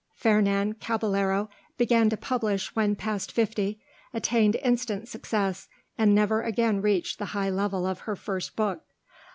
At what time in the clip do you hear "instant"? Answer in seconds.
4.63-5.07